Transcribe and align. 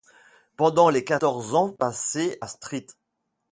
Pendant 0.57 0.89
les 0.89 1.03
quatorze 1.03 1.53
ans 1.53 1.73
passés 1.73 2.39
à 2.41 2.47
St. 2.47 2.97